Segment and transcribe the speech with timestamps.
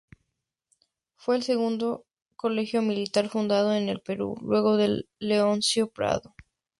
[1.15, 6.33] Fue el segundo colegio militar fundado en el Perú, luego del Leoncio Prado.